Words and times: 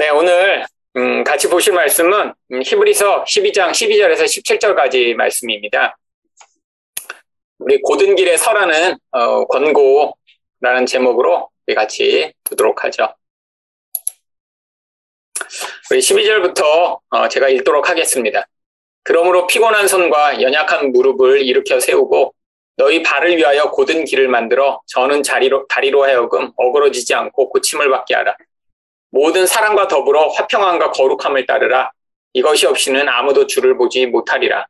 네, 0.00 0.10
오늘 0.10 0.64
음, 0.96 1.24
같이 1.24 1.48
보실 1.48 1.72
말씀은 1.72 2.32
음, 2.52 2.62
히브리서 2.62 3.24
12장 3.24 3.72
12절에서 3.72 4.22
17절까지 4.26 5.14
말씀입니다. 5.14 5.98
우리 7.58 7.80
고든 7.82 8.14
길에 8.14 8.36
서라는 8.36 8.96
어, 9.10 9.44
권고라는 9.46 10.86
제목으로 10.86 11.50
우리 11.66 11.74
같이 11.74 12.32
보도록 12.44 12.84
하죠. 12.84 13.12
우리 15.90 15.98
12절부터 15.98 17.00
어, 17.10 17.28
제가 17.28 17.48
읽도록 17.48 17.88
하겠습니다. 17.88 18.46
그러므로 19.02 19.48
피곤한 19.48 19.88
손과 19.88 20.40
연약한 20.40 20.92
무릎을 20.92 21.42
일으켜 21.42 21.80
세우고 21.80 22.34
너희 22.76 23.02
발을 23.02 23.36
위하여 23.36 23.72
고든 23.72 24.04
길을 24.04 24.28
만들어 24.28 24.80
저는 24.86 25.24
자리로, 25.24 25.66
다리로 25.66 26.04
하여금 26.04 26.52
어그러지지 26.56 27.14
않고 27.14 27.48
고침을 27.48 27.90
받게 27.90 28.14
하라. 28.14 28.36
모든 29.10 29.46
사랑과 29.46 29.88
더불어 29.88 30.28
화평함과 30.28 30.92
거룩함을 30.92 31.46
따르라. 31.46 31.90
이것이 32.34 32.66
없이는 32.66 33.08
아무도 33.08 33.46
주를 33.46 33.76
보지 33.76 34.06
못하리라. 34.06 34.66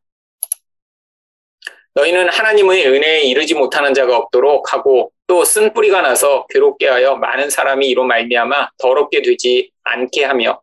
너희는 1.95 2.29
하나님의 2.29 2.87
은혜에 2.87 3.23
이르지 3.23 3.55
못하는 3.55 3.93
자가 3.93 4.17
없도록 4.17 4.73
하고 4.73 5.11
또 5.27 5.43
쓴 5.45 5.73
뿌리가 5.75 6.01
나서 6.01 6.47
괴롭게 6.49 6.89
하여 6.89 7.17
많은 7.17 7.51
사람이 7.51 7.87
이로 7.89 8.05
말미암아 8.05 8.71
더럽게 8.79 9.21
되지 9.23 9.71
않게 9.83 10.25
하며 10.25 10.61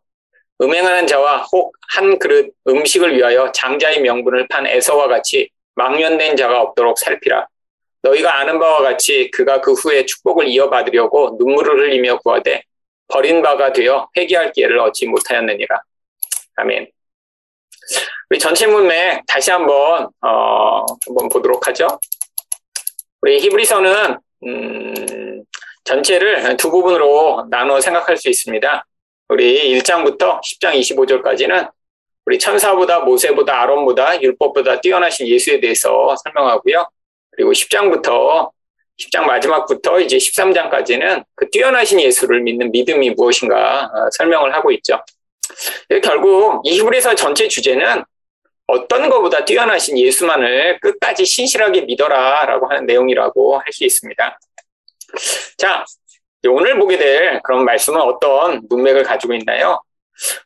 음행하는 0.60 1.06
자와 1.06 1.42
혹 1.52 1.76
한 1.88 2.18
그릇 2.18 2.52
음식을 2.66 3.16
위하여 3.16 3.52
장자의 3.52 4.00
명분을 4.00 4.48
판 4.48 4.66
에서와 4.66 5.06
같이 5.08 5.48
망연된 5.76 6.36
자가 6.36 6.60
없도록 6.62 6.98
살피라. 6.98 7.46
너희가 8.02 8.38
아는 8.38 8.58
바와 8.58 8.82
같이 8.82 9.30
그가 9.30 9.60
그 9.60 9.72
후에 9.72 10.04
축복을 10.04 10.48
이어받으려고 10.48 11.36
눈물을 11.38 11.78
흘리며 11.78 12.18
구하되 12.18 12.62
버린 13.08 13.42
바가 13.42 13.72
되어 13.72 14.08
회개할 14.16 14.52
기회를 14.52 14.78
얻지 14.80 15.06
못하였느니라. 15.06 15.80
아멘. 16.56 16.90
우리 18.30 18.38
전체 18.38 18.66
문맥 18.66 19.24
다시 19.26 19.50
한번 19.50 20.08
어, 20.20 20.84
한번 21.06 21.28
보도록 21.28 21.66
하죠. 21.68 21.86
우리 23.22 23.38
히브리서는 23.40 24.18
음, 24.46 25.44
전체를 25.84 26.56
두 26.56 26.70
부분으로 26.70 27.46
나누어 27.48 27.80
생각할 27.80 28.16
수 28.16 28.28
있습니다. 28.28 28.86
우리 29.28 29.78
1장부터 29.78 30.40
10장 30.40 30.78
25절까지는 30.80 31.70
우리 32.26 32.38
천사보다 32.38 33.00
모세보다 33.00 33.62
아론보다 33.62 34.20
율법보다 34.20 34.80
뛰어나신 34.80 35.28
예수에 35.28 35.60
대해서 35.60 36.14
설명하고요. 36.24 36.88
그리고 37.30 37.52
10장부터 37.52 38.50
10장 38.98 39.26
마지막부터 39.26 40.00
이제 40.00 40.16
13장까지는 40.16 41.24
그 41.34 41.50
뛰어나신 41.50 42.00
예수를 42.00 42.40
믿는 42.42 42.72
믿음이 42.72 43.10
무엇인가 43.10 43.90
어, 43.92 44.08
설명을 44.12 44.54
하고 44.54 44.70
있죠. 44.72 45.02
결국 46.02 46.62
이 46.64 46.78
히브리서 46.78 47.14
전체 47.14 47.48
주제는 47.48 48.02
어떤 48.66 49.08
것보다 49.08 49.44
뛰어나신 49.44 49.96
예수만을 49.96 50.80
끝까지 50.80 51.24
신실하게 51.24 51.82
믿어라라고 51.82 52.68
하는 52.68 52.86
내용이라고 52.86 53.58
할 53.58 53.72
수 53.72 53.84
있습니다. 53.84 54.38
자, 55.56 55.84
오늘 56.48 56.78
보게 56.78 56.98
될 56.98 57.40
그런 57.42 57.64
말씀은 57.64 58.00
어떤 58.00 58.62
문맥을 58.68 59.02
가지고 59.02 59.34
있나요? 59.34 59.80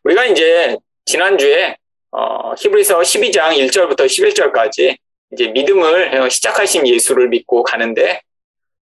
우리가 0.05 0.27
이제 0.27 0.77
지난주에 1.05 1.77
어, 2.13 2.55
히브리서 2.55 2.99
12장 3.01 3.57
1절부터 3.57 4.05
11절까지 4.07 4.97
이제 5.33 5.47
믿음을 5.49 6.29
시작하신 6.31 6.87
예수를 6.87 7.29
믿고 7.29 7.63
가는데 7.63 8.21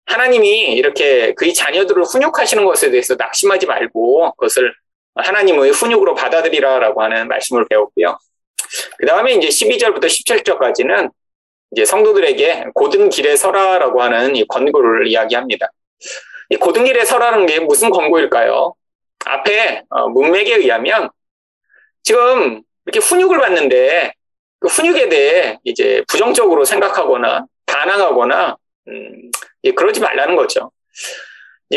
하나님이 0.08 0.74
이렇게 0.74 1.34
그의 1.34 1.54
자녀들을 1.54 2.04
훈육하시는 2.04 2.66
것에 2.66 2.90
대해서 2.92 3.16
낙심하지 3.16 3.66
말고 3.66 4.34
그것을 4.34 4.74
하나님의 5.16 5.72
훈육으로 5.72 6.16
받아들이라라고 6.16 7.02
하는 7.02 7.28
말씀을 7.28 7.68
배웠고요. 7.68 8.18
그 8.98 9.06
다음에 9.06 9.34
이제 9.34 9.48
12절부터 9.48 10.06
17절까지는 10.06 11.12
이제 11.72 11.86
성도들에게 11.86 12.68
고든 12.74 13.10
길에 13.10 13.36
서라라고 13.36 14.02
하는 14.02 14.36
이 14.36 14.46
권고를 14.48 15.08
이야기합니다. 15.08 15.70
이 16.50 16.56
고든 16.56 16.86
길에 16.86 17.04
서라는 17.04 17.46
게 17.46 17.60
무슨 17.60 17.90
권고일까요? 17.90 18.74
앞에 19.26 19.84
어, 19.90 20.08
문맥에 20.08 20.56
의하면 20.56 21.10
지금 22.04 22.62
이렇게 22.86 23.00
훈육을 23.00 23.38
받는데 23.38 24.14
그 24.60 24.68
훈육에 24.68 25.10
대해 25.10 25.60
이제 25.66 26.04
부정적으로 26.08 26.64
생각하거나 26.64 27.46
반항하거나 27.66 28.56
음, 28.88 29.32
그러지 29.76 30.00
말라는 30.00 30.36
거죠. 30.36 30.72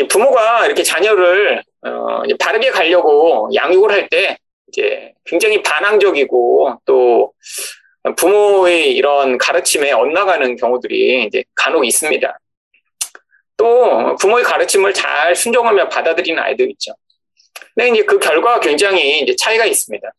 부모가 0.09 0.65
이렇게 0.65 0.83
자녀를 0.83 1.63
어, 1.81 2.23
바르게 2.39 2.71
가려고 2.71 3.49
양육을 3.53 3.91
할 3.91 4.07
때 4.09 4.37
이제 4.71 5.13
굉장히 5.25 5.61
반항적이고 5.61 6.81
또 6.85 7.33
부모의 8.15 8.95
이런 8.95 9.37
가르침에 9.37 9.91
엇나가는 9.91 10.55
경우들이 10.55 11.25
이제 11.25 11.43
간혹 11.55 11.85
있습니다. 11.85 12.39
또 13.57 14.15
부모의 14.15 14.43
가르침을 14.43 14.93
잘 14.93 15.35
순종하며 15.35 15.89
받아들이는 15.89 16.41
아이들 16.41 16.71
있죠. 16.71 16.93
근데 17.75 17.89
이제 17.89 18.03
그 18.03 18.17
결과가 18.17 18.59
굉장히 18.61 19.19
이제 19.19 19.35
차이가 19.35 19.65
있습니다. 19.65 20.09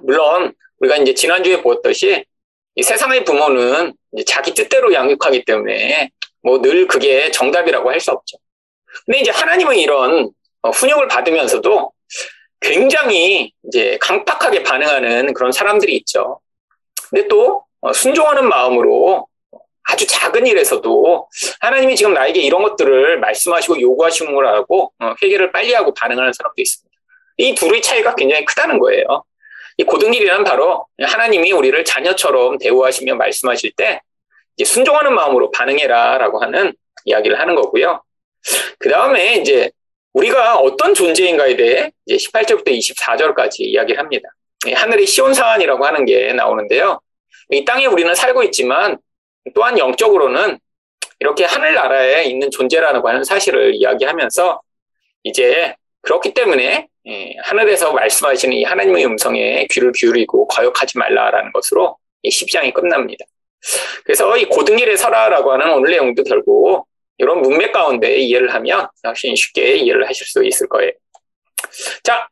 물론 0.00 0.54
우리가 0.80 0.96
이제 0.96 1.14
지난주에 1.14 1.60
보았듯이 1.62 2.24
세상의 2.82 3.24
부모는 3.24 3.94
자기 4.26 4.54
뜻대로 4.54 4.92
양육하기 4.92 5.44
때문에 5.44 6.10
뭐 6.42 6.60
늘 6.60 6.86
그게 6.86 7.30
정답이라고 7.30 7.90
할 7.90 8.00
수 8.00 8.10
없죠. 8.12 8.38
근데 9.06 9.20
이제 9.20 9.30
하나님은 9.30 9.76
이런 9.76 10.30
어, 10.62 10.70
훈육을 10.70 11.08
받으면서도 11.08 11.92
굉장히 12.60 13.52
이제 13.64 13.98
강팍하게 14.00 14.62
반응하는 14.62 15.32
그런 15.34 15.52
사람들이 15.52 15.94
있죠. 15.98 16.40
근데 17.10 17.28
또 17.28 17.64
어, 17.80 17.92
순종하는 17.92 18.48
마음으로 18.48 19.26
아주 19.84 20.06
작은 20.06 20.46
일에서도 20.46 21.28
하나님이 21.60 21.96
지금 21.96 22.12
나에게 22.12 22.40
이런 22.40 22.62
것들을 22.62 23.20
말씀하시고 23.20 23.80
요구하시는 23.80 24.34
거라고 24.34 24.92
어, 24.98 25.14
회개를 25.22 25.52
빨리 25.52 25.72
하고 25.74 25.94
반응하는 25.94 26.32
사람도 26.32 26.54
있습니다. 26.58 26.96
이 27.38 27.54
둘의 27.54 27.80
차이가 27.82 28.14
굉장히 28.14 28.44
크다는 28.44 28.78
거예요. 28.78 29.04
이 29.78 29.84
고등일이란 29.84 30.42
바로 30.44 30.86
하나님이 31.00 31.52
우리를 31.52 31.84
자녀처럼 31.84 32.58
대우하시며 32.58 33.14
말씀하실 33.14 33.72
때 33.76 34.00
순종하는 34.64 35.14
마음으로 35.14 35.50
반응해라라고 35.50 36.40
하는 36.42 36.72
이야기를 37.04 37.38
하는 37.38 37.54
거고요. 37.54 38.02
그 38.78 38.88
다음에 38.88 39.36
이제 39.36 39.70
우리가 40.12 40.56
어떤 40.58 40.94
존재인가에 40.94 41.56
대해 41.56 41.92
이제 42.06 42.16
18절부터 42.16 42.68
24절까지 42.68 43.60
이야기를 43.60 43.98
합니다. 43.98 44.28
하늘의 44.74 45.06
시온산이라고 45.06 45.84
하는 45.84 46.04
게 46.04 46.32
나오는데요. 46.32 47.00
이 47.50 47.64
땅에 47.64 47.86
우리는 47.86 48.14
살고 48.14 48.42
있지만 48.44 48.98
또한 49.54 49.78
영적으로는 49.78 50.58
이렇게 51.20 51.44
하늘나라에 51.44 52.24
있는 52.24 52.50
존재라는 52.50 53.04
하는 53.04 53.24
사실을 53.24 53.74
이야기하면서 53.74 54.60
이제 55.24 55.74
그렇기 56.02 56.34
때문에 56.34 56.88
예, 57.06 57.34
하늘에서 57.42 57.92
말씀하시는 57.92 58.54
이 58.54 58.64
하나님의 58.64 59.06
음성에 59.06 59.66
귀를 59.70 59.92
기울이고 59.92 60.46
거역하지 60.48 60.98
말라라는 60.98 61.52
것으로 61.52 61.96
이 62.22 62.28
10장이 62.28 62.74
끝납니다. 62.74 63.24
그래서 64.04 64.36
이 64.36 64.44
고등일에 64.44 64.96
서라라고 64.96 65.52
하는 65.52 65.72
오늘 65.74 65.90
내용도 65.90 66.22
결국 66.24 66.86
이런 67.18 67.42
문맥 67.42 67.72
가운데 67.72 68.16
이해를 68.16 68.54
하면 68.54 68.88
훨씬 69.04 69.34
쉽게 69.34 69.76
이해를 69.76 70.08
하실 70.08 70.26
수 70.26 70.44
있을 70.44 70.68
거예요. 70.68 70.92
자, 72.02 72.28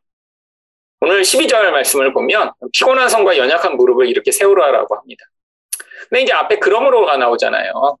오늘 1.01 1.21
12절 1.21 1.69
말씀을 1.71 2.13
보면 2.13 2.51
피곤한 2.73 3.09
성과 3.09 3.37
연약한 3.37 3.75
무릎을 3.75 4.07
이렇게 4.07 4.31
세우라라고 4.31 4.95
합니다. 4.95 5.25
근데 6.09 6.23
이제 6.23 6.33
앞에 6.33 6.59
그러므로가 6.59 7.17
나오잖아요. 7.17 7.97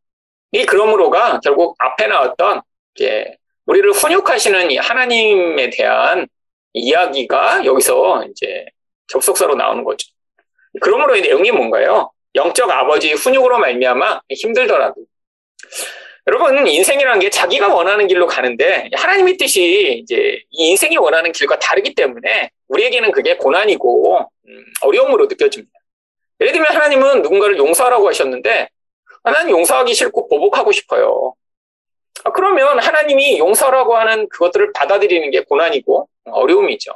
이 0.53 0.65
그러므로가 0.65 1.41
결국 1.41 1.75
앞에 1.77 2.07
나왔던 2.07 2.61
이제 2.95 3.35
우리를 3.65 3.91
훈육하시는 3.91 4.71
이 4.71 4.77
하나님에 4.77 5.69
대한 5.69 6.27
이야기가 6.73 7.65
여기서 7.65 8.25
이제 8.31 8.65
접속사로 9.07 9.55
나오는 9.55 9.83
거죠. 9.83 10.07
그러므로의 10.81 11.21
내용이 11.21 11.51
뭔가요? 11.51 12.11
영적 12.37 12.69
아버지 12.69 13.11
훈육으로 13.13 13.57
말미암아 13.59 14.21
힘들더라도 14.29 14.95
여러분 16.27 16.67
인생이라는 16.67 17.19
게 17.19 17.29
자기가 17.29 17.73
원하는 17.73 18.05
길로 18.07 18.27
가는데 18.27 18.89
하나님의 18.93 19.37
뜻이 19.37 19.99
이제 20.03 20.41
이 20.51 20.69
인생이 20.69 20.97
원하는 20.97 21.31
길과 21.31 21.57
다르기 21.59 21.95
때문에 21.95 22.51
우리에게는 22.67 23.11
그게 23.11 23.37
고난이고 23.37 24.19
음, 24.19 24.65
어려움으로 24.81 25.25
느껴집니다. 25.25 25.73
예를 26.41 26.53
들면 26.53 26.71
하나님은 26.73 27.21
누군가를 27.23 27.57
용서하라고 27.57 28.07
하셨는데 28.09 28.69
하나님 29.23 29.57
용서하기 29.57 29.93
싫고 29.93 30.27
보복하고 30.27 30.71
싶어요. 30.71 31.33
아, 32.23 32.31
그러면 32.31 32.79
하나님이 32.79 33.39
용서라고 33.39 33.95
하는 33.95 34.27
그것들을 34.29 34.73
받아들이는 34.73 35.31
게 35.31 35.41
고난이고 35.41 36.07
어려움이죠. 36.25 36.91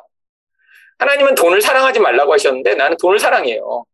하나님은 1.00 1.36
돈을 1.36 1.62
사랑하지 1.62 2.00
말라고 2.00 2.34
하셨는데 2.34 2.76
나는 2.76 2.98
돈을 2.98 3.18
사랑해요. 3.18 3.86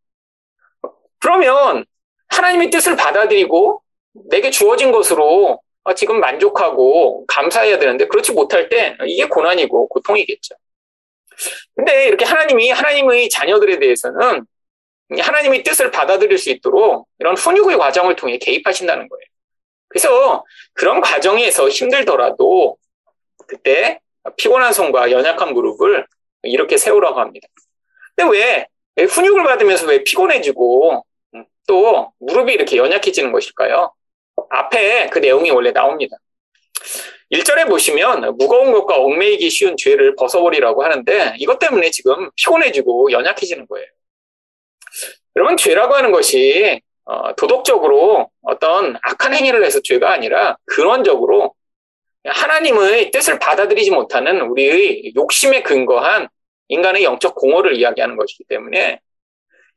그러면 1.20 1.84
하나님의 2.28 2.70
뜻을 2.70 2.96
받아들이고 2.96 3.82
내게 4.30 4.50
주어진 4.50 4.92
것으로 4.92 5.60
아, 5.84 5.94
지금 5.94 6.20
만족하고 6.20 7.24
감사해야 7.26 7.78
되는데 7.78 8.06
그렇지 8.06 8.32
못할 8.32 8.68
때 8.68 8.96
이게 9.06 9.26
고난이고 9.26 9.88
고통이겠죠. 9.88 10.54
근데 11.74 12.08
이렇게 12.08 12.24
하나님이 12.24 12.70
하나님의 12.70 13.28
자녀들에 13.30 13.78
대해서는 13.78 14.44
하나님의 15.18 15.62
뜻을 15.62 15.90
받아들일 15.90 16.36
수 16.36 16.50
있도록 16.50 17.08
이런 17.18 17.36
훈육의 17.36 17.78
과정을 17.78 18.16
통해 18.16 18.36
개입하신다는 18.38 19.08
거예요. 19.08 19.22
그래서 19.88 20.44
그런 20.74 21.00
과정에서 21.00 21.68
힘들더라도 21.68 22.76
그때 23.46 24.00
피곤한 24.36 24.72
손과 24.72 25.10
연약한 25.10 25.54
무릎을 25.54 26.06
이렇게 26.42 26.76
세우라고 26.76 27.20
합니다. 27.20 27.48
근데 28.14 28.30
왜 28.96 29.06
훈육을 29.06 29.44
받으면서 29.44 29.86
왜 29.86 30.04
피곤해지고 30.04 31.04
또 31.68 32.12
무릎이 32.18 32.52
이렇게 32.52 32.78
연약해지는 32.78 33.30
것일까요? 33.30 33.92
앞에 34.50 35.08
그 35.10 35.20
내용이 35.20 35.50
원래 35.50 35.72
나옵니다. 35.72 36.16
1절에 37.30 37.68
보시면 37.68 38.36
무거운 38.38 38.72
것과 38.72 38.96
얽매이기 38.96 39.50
쉬운 39.50 39.76
죄를 39.76 40.16
벗어버리라고 40.16 40.82
하는데 40.82 41.34
이것 41.38 41.58
때문에 41.58 41.90
지금 41.90 42.30
피곤해지고 42.36 43.12
연약해지는 43.12 43.66
거예요. 43.68 43.86
여러분, 45.36 45.56
죄라고 45.56 45.94
하는 45.94 46.10
것이 46.10 46.80
어, 47.04 47.34
도덕적으로 47.36 48.30
어떤 48.42 48.96
악한 49.02 49.34
행위를 49.34 49.64
해서 49.64 49.80
죄가 49.82 50.10
아니라 50.10 50.56
근원적으로 50.64 51.54
하나님의 52.24 53.10
뜻을 53.10 53.38
받아들이지 53.38 53.90
못하는 53.90 54.40
우리의 54.40 55.12
욕심에 55.16 55.62
근거한 55.62 56.28
인간의 56.68 57.04
영적 57.04 57.34
공허를 57.34 57.76
이야기하는 57.76 58.16
것이기 58.16 58.44
때문에 58.44 59.00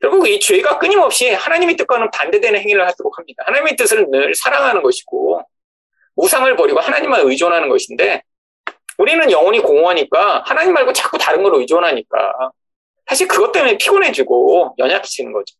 결국 0.02 0.28
이 0.28 0.40
죄가 0.40 0.80
끊임없이 0.80 1.30
하나님의 1.30 1.76
뜻과는 1.76 2.10
반대되는 2.10 2.60
행위를 2.60 2.86
하도록 2.88 3.16
합니다. 3.16 3.44
하나님의 3.46 3.76
뜻을 3.76 4.10
늘 4.10 4.34
사랑하는 4.34 4.82
것이고 4.82 5.40
우상을 6.16 6.56
버리고 6.56 6.80
하나님만 6.80 7.20
의존하는 7.24 7.68
것인데 7.68 8.22
우리는 8.98 9.30
영혼이 9.30 9.60
공허하니까 9.60 10.42
하나님 10.44 10.74
말고 10.74 10.92
자꾸 10.92 11.18
다른 11.18 11.44
걸 11.44 11.54
의존하니까 11.54 12.50
사실 13.06 13.28
그것 13.28 13.52
때문에 13.52 13.78
피곤해지고 13.78 14.74
연약해지는 14.78 15.32
거죠. 15.32 15.54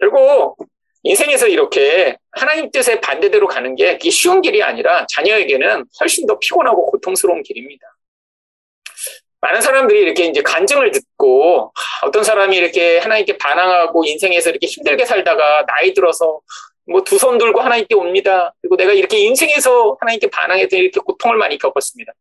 결국 0.00 0.56
인생에서 1.04 1.46
이렇게 1.46 2.16
하나님 2.32 2.72
뜻에 2.72 3.00
반대대로 3.00 3.46
가는 3.46 3.76
게 3.76 3.96
쉬운 4.10 4.42
길이 4.42 4.60
아니라 4.60 5.06
자녀에게는 5.08 5.84
훨씬 6.00 6.26
더 6.26 6.36
피곤하고 6.40 6.90
고통스러운 6.90 7.44
길입니다. 7.44 7.95
많은 9.46 9.60
사람들이 9.60 10.00
이렇게 10.00 10.24
이제 10.24 10.42
간증을 10.42 10.90
듣고 10.90 11.72
어떤 12.02 12.24
사람이 12.24 12.56
이렇게 12.56 12.98
하나님께 12.98 13.38
반항하고 13.38 14.04
인생에서 14.04 14.50
이렇게 14.50 14.66
힘들게 14.66 15.04
살다가 15.04 15.64
나이 15.66 15.94
들어서 15.94 16.40
뭐 16.88 17.02
두 17.02 17.16
손 17.18 17.38
들고 17.38 17.60
하나님께 17.60 17.94
옵니다. 17.94 18.54
그리고 18.60 18.76
내가 18.76 18.92
이렇게 18.92 19.18
인생에서 19.18 19.96
하나님께 20.00 20.30
반항해서 20.30 20.76
이렇게 20.76 21.00
고통을 21.00 21.36
많이 21.36 21.58
겪었습니다. 21.58 22.12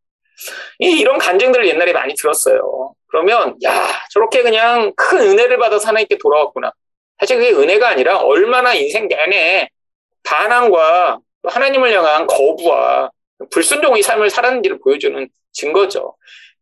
이런 0.80 1.18
간증들을 1.18 1.68
옛날에 1.68 1.94
많이 1.94 2.14
들었어요. 2.14 2.94
그러면 3.08 3.56
야 3.66 3.88
저렇게 4.12 4.44
그냥 4.44 4.94
큰 4.96 5.20
은혜를 5.20 5.58
받아서 5.58 5.88
하나님께 5.88 6.18
돌아왔구나. 6.18 6.72
사실 7.20 7.38
그게 7.38 7.52
은혜가 7.52 7.88
아니라 7.90 8.18
얼마나 8.20 8.74
인생 8.74 9.08
내내 9.08 9.70
반항과 10.24 11.20
하나님을 11.44 11.92
향한 11.94 12.28
거부와 12.28 13.10
불순종의 13.52 14.04
삶을 14.04 14.30
살았는지를 14.30 14.80
보여주는 14.80 15.28
증거죠. 15.54 16.16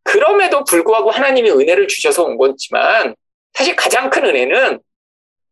그럼에도 0.04 0.64
불구하고 0.64 1.10
하나님이 1.10 1.50
은혜를 1.50 1.88
주셔서 1.88 2.24
온 2.24 2.36
거지만 2.36 3.14
사실 3.52 3.74
가장 3.76 4.10
큰 4.10 4.24
은혜는 4.26 4.80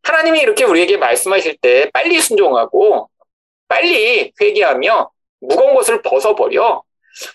하나님이 0.03 0.39
이렇게 0.41 0.63
우리에게 0.63 0.97
말씀하실 0.97 1.57
때 1.57 1.89
빨리 1.93 2.19
순종하고 2.21 3.09
빨리 3.67 4.31
회개하며 4.39 5.09
무거운 5.41 5.73
것을 5.75 6.01
벗어버려 6.01 6.81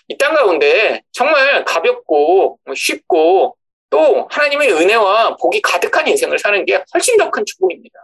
이 0.09 0.17
땅 0.17 0.33
가운데 0.35 1.01
정말 1.11 1.63
가볍고 1.65 2.59
쉽고 2.75 3.55
또 3.89 4.27
하나님의 4.29 4.71
은혜와 4.73 5.37
복이 5.37 5.61
가득한 5.61 6.07
인생을 6.07 6.37
사는 6.37 6.63
게 6.65 6.83
훨씬 6.93 7.17
더 7.17 7.31
큰 7.31 7.43
축복입니다. 7.45 7.99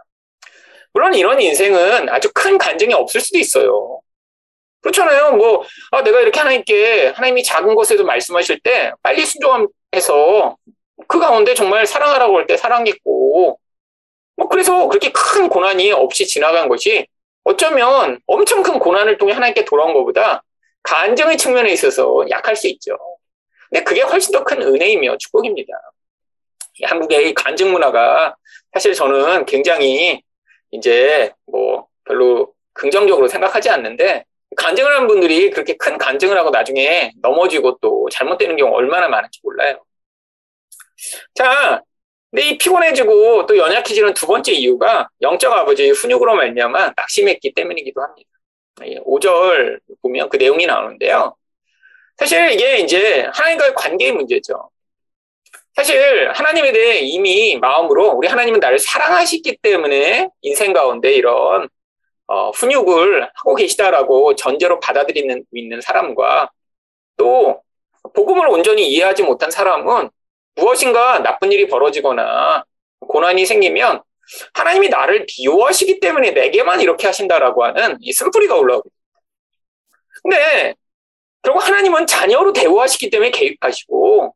물론 0.92 1.14
이런 1.14 1.40
인생은 1.40 2.08
아주 2.08 2.30
큰 2.34 2.56
간증이 2.58 2.94
없을 2.94 3.20
수도 3.20 3.38
있어요. 3.38 4.00
그렇잖아요. 4.86 5.32
뭐, 5.32 5.64
아, 5.90 6.02
내가 6.02 6.20
이렇게 6.20 6.38
하나님께, 6.38 7.08
하나님이 7.08 7.42
작은 7.42 7.74
것에도 7.74 8.04
말씀하실 8.04 8.60
때 8.60 8.92
빨리 9.02 9.24
순종해서 9.26 10.56
그 11.08 11.18
가운데 11.18 11.54
정말 11.54 11.86
사랑하라고 11.86 12.38
할 12.38 12.46
때 12.46 12.56
사랑했고, 12.56 13.58
뭐, 14.36 14.48
그래서 14.48 14.86
그렇게 14.88 15.10
큰 15.12 15.48
고난이 15.48 15.90
없이 15.92 16.26
지나간 16.26 16.68
것이 16.68 17.06
어쩌면 17.44 18.20
엄청 18.26 18.62
큰 18.62 18.78
고난을 18.78 19.18
통해 19.18 19.32
하나님께 19.32 19.64
돌아온 19.64 19.92
것보다 19.94 20.42
간증의 20.82 21.36
측면에 21.36 21.72
있어서 21.72 22.24
약할 22.30 22.54
수 22.54 22.68
있죠. 22.68 22.96
근데 23.68 23.82
그게 23.82 24.02
훨씬 24.02 24.32
더 24.32 24.44
큰 24.44 24.62
은혜이며 24.62 25.16
축복입니다. 25.18 25.72
한국의 26.84 27.34
간증 27.34 27.72
문화가 27.72 28.36
사실 28.72 28.94
저는 28.94 29.46
굉장히 29.46 30.22
이제 30.70 31.32
뭐 31.46 31.86
별로 32.04 32.52
긍정적으로 32.74 33.26
생각하지 33.26 33.70
않는데 33.70 34.24
간증을 34.56 34.94
하는 34.94 35.06
분들이 35.06 35.50
그렇게 35.50 35.76
큰 35.76 35.98
간증을 35.98 36.36
하고 36.38 36.50
나중에 36.50 37.12
넘어지고 37.22 37.78
또 37.80 38.08
잘못되는 38.10 38.56
경우 38.56 38.74
얼마나 38.74 39.08
많은지 39.08 39.40
몰라요. 39.42 39.84
자, 41.34 41.82
근데 42.30 42.48
이 42.50 42.58
피곤해지고 42.58 43.46
또 43.46 43.56
연약해지는 43.56 44.14
두 44.14 44.26
번째 44.26 44.52
이유가 44.52 45.08
영적 45.22 45.52
아버지의 45.52 45.90
훈육으로 45.90 46.34
말미암아 46.34 46.92
낙심했기 46.96 47.54
때문이기도 47.54 48.02
합니다. 48.02 48.30
5절 49.04 49.80
보면 50.02 50.28
그 50.28 50.36
내용이 50.36 50.66
나오는데요. 50.66 51.36
사실 52.16 52.52
이게 52.52 52.78
이제 52.78 53.26
하나님과의 53.32 53.74
관계의 53.74 54.12
문제죠. 54.12 54.70
사실 55.74 56.30
하나님에 56.32 56.72
대해 56.72 56.98
이미 57.00 57.58
마음으로 57.58 58.12
우리 58.12 58.28
하나님은 58.28 58.60
나를 58.60 58.78
사랑하시기 58.78 59.58
때문에 59.58 60.30
인생 60.40 60.72
가운데 60.72 61.12
이런 61.12 61.68
어, 62.28 62.50
훈육을 62.50 63.30
하고 63.34 63.54
계시다라고 63.54 64.34
전제로 64.34 64.80
받아들이는 64.80 65.44
있는 65.52 65.80
사람과 65.80 66.50
또 67.16 67.62
복음을 68.14 68.48
온전히 68.48 68.88
이해하지 68.88 69.22
못한 69.22 69.50
사람은 69.50 70.10
무엇인가 70.56 71.20
나쁜 71.20 71.52
일이 71.52 71.68
벌어지거나 71.68 72.64
고난이 73.00 73.46
생기면 73.46 74.02
하나님이 74.54 74.88
나를 74.88 75.26
비호하시기 75.28 76.00
때문에 76.00 76.32
내게만 76.32 76.80
이렇게 76.80 77.06
하신다라고 77.06 77.64
하는 77.64 77.96
이 78.00 78.12
쓴뿌리가 78.12 78.56
올라오고 78.56 78.88
근데 80.22 80.74
결국 81.42 81.64
하나님은 81.64 82.06
자녀로 82.06 82.52
대우하시기 82.52 83.10
때문에 83.10 83.30
개입하시고 83.30 84.34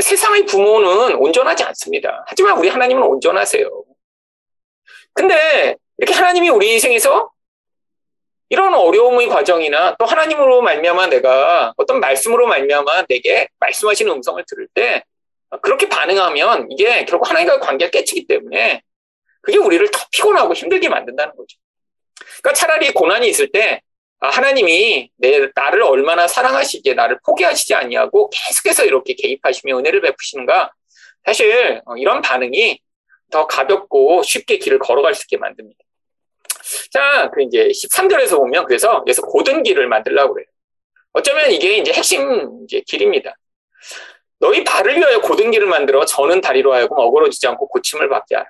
세상의 0.00 0.46
부모는 0.46 1.16
온전하지 1.16 1.64
않습니다. 1.64 2.24
하지만 2.26 2.56
우리 2.56 2.68
하나님은 2.68 3.02
온전하세요. 3.02 3.84
근데 5.12 5.76
이렇게 5.98 6.14
하나님이 6.14 6.48
우리 6.48 6.72
인생에서 6.72 7.30
이런 8.50 8.72
어려움의 8.72 9.28
과정이나 9.28 9.96
또 9.98 10.06
하나님으로 10.06 10.62
말미암아 10.62 11.08
내가 11.08 11.74
어떤 11.76 12.00
말씀으로 12.00 12.46
말미암아 12.46 13.06
내게 13.08 13.48
말씀하시는 13.60 14.10
음성을 14.10 14.42
들을 14.46 14.68
때 14.72 15.04
그렇게 15.62 15.88
반응하면 15.88 16.68
이게 16.70 17.04
결국 17.04 17.28
하나님과 17.28 17.60
관계가 17.60 17.90
깨치기 17.90 18.26
때문에 18.26 18.82
그게 19.42 19.58
우리를 19.58 19.90
더 19.90 20.06
피곤하고 20.12 20.54
힘들게 20.54 20.88
만든다는 20.88 21.34
거죠. 21.36 21.58
그러니까 22.42 22.52
차라리 22.54 22.92
고난이 22.92 23.28
있을 23.28 23.50
때 23.50 23.82
아, 24.20 24.28
하나님이 24.28 25.10
내 25.16 25.48
나를 25.54 25.82
얼마나 25.82 26.26
사랑하시기에 26.26 26.94
나를 26.94 27.20
포기하시지 27.24 27.74
아니하고 27.74 28.30
계속해서 28.30 28.84
이렇게 28.84 29.14
개입하시며 29.14 29.78
은혜를 29.78 30.00
베푸시는가 30.00 30.72
사실 31.24 31.82
어, 31.86 31.96
이런 31.96 32.20
반응이 32.20 32.80
더 33.30 33.46
가볍고 33.46 34.22
쉽게 34.22 34.58
길을 34.58 34.78
걸어갈 34.78 35.14
수 35.14 35.24
있게 35.24 35.36
만듭니다. 35.36 35.78
자, 36.90 37.30
그 37.32 37.42
이제 37.42 37.68
13절에서 37.68 38.36
보면 38.36 38.64
그래서 38.66 38.96
여기서 38.98 39.22
고든 39.22 39.62
길을 39.62 39.88
만들려고 39.88 40.34
그래요. 40.34 40.46
어쩌면 41.12 41.50
이게 41.50 41.78
이제 41.78 41.92
핵심 41.92 42.64
이제 42.64 42.82
길입니다. 42.86 43.34
너희 44.40 44.62
발을 44.62 44.96
위하여 44.96 45.20
고든 45.20 45.50
길을 45.50 45.66
만들어 45.66 46.04
저는 46.04 46.40
다리로 46.40 46.72
하여금 46.72 46.96
어그러지지 46.98 47.46
않고 47.48 47.68
고침을 47.68 48.08
받게 48.08 48.36
하라. 48.36 48.48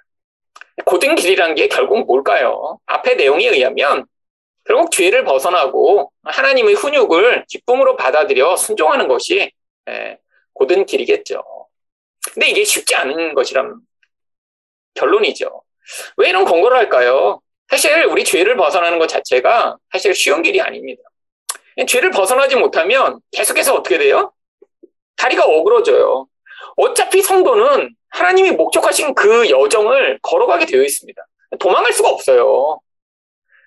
고든 0.84 1.14
길이란 1.14 1.54
게 1.54 1.68
결국 1.68 2.06
뭘까요? 2.06 2.78
앞의 2.86 3.16
내용에 3.16 3.48
의하면 3.48 4.06
결국 4.64 4.90
죄를 4.90 5.24
벗어나고 5.24 6.12
하나님의 6.24 6.74
훈육을 6.74 7.46
기쁨으로 7.48 7.96
받아들여 7.96 8.56
순종하는 8.56 9.08
것이 9.08 9.50
예, 9.88 10.18
고든 10.52 10.84
길이겠죠. 10.84 11.42
근데 12.34 12.50
이게 12.50 12.64
쉽지 12.64 12.94
않은 12.94 13.34
것이란 13.34 13.80
결론이죠. 14.94 15.62
왜 16.18 16.28
이런 16.28 16.44
권고를 16.44 16.76
할까요? 16.76 17.40
사실 17.68 18.04
우리 18.06 18.24
죄를 18.24 18.56
벗어나는 18.56 18.98
것 18.98 19.08
자체가 19.08 19.76
사실 19.92 20.14
쉬운 20.14 20.42
길이 20.42 20.60
아닙니다. 20.60 21.02
죄를 21.86 22.10
벗어나지 22.10 22.56
못하면 22.56 23.20
계속해서 23.30 23.74
어떻게 23.74 23.98
돼요? 23.98 24.32
다리가 25.16 25.44
어그러져요. 25.44 26.26
어차피 26.76 27.22
성도는 27.22 27.94
하나님이 28.10 28.52
목적하신 28.52 29.14
그 29.14 29.50
여정을 29.50 30.18
걸어가게 30.22 30.66
되어 30.66 30.82
있습니다. 30.82 31.22
도망갈 31.58 31.92
수가 31.92 32.08
없어요. 32.08 32.80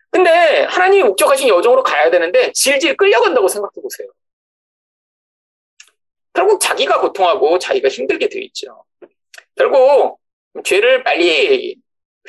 근데 0.10 0.63
하나님이 0.63 1.03
목적하신 1.03 1.48
여정으로 1.48 1.84
가야 1.84 2.10
되는데 2.10 2.51
질질 2.53 2.98
끌려간다고 2.98 3.48
생각해 3.48 3.72
보세요. 3.81 4.10
결국 6.34 6.60
자기가 6.60 7.00
고통하고 7.00 7.60
자기가 7.60 7.88
힘들게 7.88 8.27
되어 8.27 8.41
있죠. 8.41 8.84
결국 9.55 10.20
죄를 10.63 11.03
빨리 11.03 11.77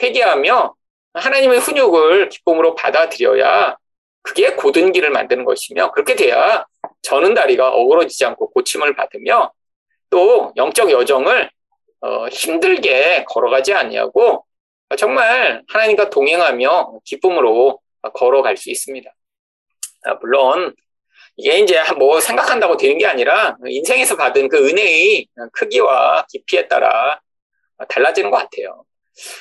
회개하며 0.00 0.74
하나님의 1.14 1.58
훈육을 1.58 2.28
기쁨으로 2.28 2.74
받아들여야 2.74 3.76
그게 4.22 4.54
고든 4.54 4.92
길을 4.92 5.10
만드는 5.10 5.44
것이며 5.44 5.92
그렇게 5.92 6.14
돼야 6.14 6.64
저는 7.02 7.34
다리가 7.34 7.70
어그러지지 7.70 8.24
않고 8.24 8.50
고침을 8.52 8.94
받으며 8.94 9.52
또 10.10 10.52
영적 10.56 10.90
여정을 10.90 11.50
어, 12.00 12.28
힘들게 12.28 13.24
걸어가지 13.28 13.72
않냐고 13.72 14.44
정말 14.98 15.62
하나님과 15.68 16.10
동행하며 16.10 17.00
기쁨으로 17.04 17.80
걸어갈 18.14 18.56
수 18.56 18.70
있습니다. 18.70 19.10
아, 20.04 20.14
물론 20.14 20.74
이게 21.36 21.58
이제 21.60 21.80
뭐 21.98 22.20
생각한다고 22.20 22.76
되는 22.76 22.98
게 22.98 23.06
아니라 23.06 23.56
인생에서 23.64 24.16
받은 24.16 24.48
그 24.48 24.68
은혜의 24.68 25.28
크기와 25.52 26.26
깊이에 26.28 26.68
따라 26.68 27.20
달라지는 27.88 28.30
것 28.30 28.36
같아요. 28.36 28.84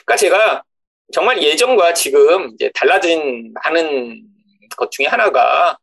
그러니까 0.05 0.15
제가 0.15 0.63
정말 1.11 1.41
예전과 1.41 1.93
지금 1.93 2.51
이제 2.53 2.71
달라진 2.73 3.53
많은 3.53 4.23
것 4.77 4.91
중에 4.91 5.05
하나가 5.07 5.77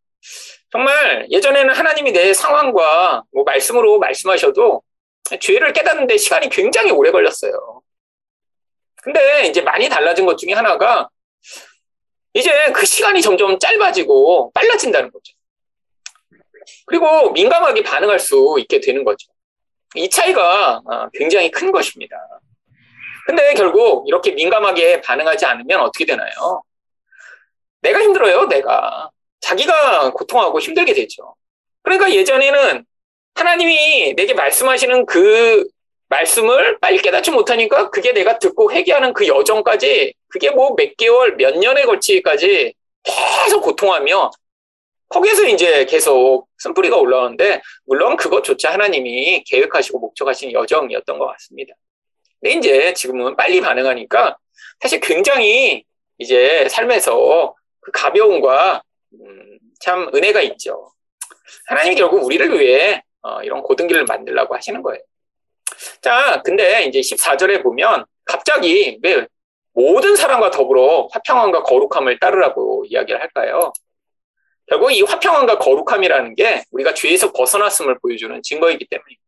정말 0.71 1.27
예전에는 1.31 1.75
하나님이 1.75 2.13
내 2.13 2.33
상황과 2.33 3.25
뭐 3.33 3.45
말씀으로 3.45 3.99
말씀하셔도 3.99 4.83
죄를 5.41 5.73
깨닫는데 5.73 6.17
시간이 6.17 6.49
굉장히 6.49 6.91
오래 6.91 7.11
걸렸어요. 7.11 7.83
근데 9.03 9.47
이제 9.47 9.61
많이 9.63 9.89
달라진 9.89 10.27
것 10.27 10.37
중에 10.37 10.53
하나가 10.53 11.09
이제 12.35 12.51
그 12.73 12.85
시간이 12.85 13.23
점점 13.23 13.59
짧아지고 13.59 14.53
빨라진다는 14.53 15.11
거죠. 15.11 15.35
그리고 16.87 17.31
민감하게 17.33 17.83
반응할 17.83 18.19
수 18.19 18.57
있게 18.59 18.81
되는 18.81 19.05
거죠. 19.05 19.29
이 19.95 20.09
차이가 20.11 20.83
아, 20.87 21.09
굉장히 21.15 21.51
큰 21.51 21.73
것입니다. 21.73 22.17
근데 23.29 23.53
결국 23.53 24.09
이렇게 24.09 24.31
민감하게 24.31 25.03
반응하지 25.03 25.45
않으면 25.45 25.81
어떻게 25.81 26.07
되나요? 26.07 26.63
내가 27.83 28.01
힘들어요, 28.01 28.47
내가. 28.47 29.11
자기가 29.41 30.13
고통하고 30.13 30.59
힘들게 30.59 30.95
되죠. 30.95 31.35
그러니까 31.83 32.11
예전에는 32.11 32.87
하나님이 33.35 34.15
내게 34.17 34.33
말씀하시는 34.33 35.05
그 35.05 35.69
말씀을 36.09 36.79
빨리 36.81 36.97
깨닫지 36.97 37.31
못하니까 37.31 37.91
그게 37.91 38.13
내가 38.13 38.39
듣고 38.39 38.73
회개하는 38.73 39.13
그 39.13 39.27
여정까지 39.27 40.15
그게 40.29 40.51
뭐 40.51 40.75
몇 40.75 40.97
개월, 40.97 41.37
몇 41.37 41.59
년에 41.59 41.85
걸치기까지 41.85 42.73
계속 43.45 43.61
고통하며 43.61 44.31
거기에서 45.11 45.45
이제 45.45 45.85
계속 45.85 46.49
쓴뿌리가 46.57 46.97
올라오는데 46.97 47.61
물론 47.85 48.17
그것조차 48.17 48.73
하나님이 48.73 49.45
계획하시고 49.45 49.99
목적하신 49.99 50.53
여정이었던 50.53 51.19
것 51.19 51.27
같습니다. 51.27 51.75
근데 52.41 52.57
이제 52.57 52.95
지금은 52.95 53.37
빨리 53.37 53.61
반응하니까 53.61 54.37
사실 54.81 55.01
굉장히 55.01 55.85
이제 56.19 56.69
삶에서 56.69 57.55
그 57.81 57.91
가벼움과 57.93 58.83
음, 59.15 59.59
참 59.81 60.11
은혜가 60.15 60.43
있죠. 60.43 60.93
하나님이 61.67 61.97
결국 61.97 62.25
우리를 62.25 62.59
위해 62.59 63.03
어, 63.23 63.43
이런 63.43 63.63
고등기를 63.63 64.05
만들라고 64.05 64.55
하시는 64.55 64.83
거예요. 64.83 65.03
자, 66.01 66.43
근데 66.45 66.85
이제 66.85 67.01
14절에 67.01 67.63
보면 67.63 68.05
갑자기 68.25 68.99
왜 69.03 69.27
모든 69.73 70.17
사람과 70.17 70.51
더불어 70.51 71.09
화평함과 71.13 71.63
거룩함을 71.63 72.19
따르라고 72.19 72.85
이야기를 72.87 73.21
할까요? 73.21 73.73
결국 74.67 74.93
이 74.93 75.03
화평함과 75.03 75.59
거룩함이라는 75.59 76.35
게 76.35 76.63
우리가 76.73 76.95
죄에서 76.95 77.33
벗어났음을 77.33 77.99
보여주는 78.01 78.43
증거이기 78.43 78.87
때문입니다. 78.87 79.28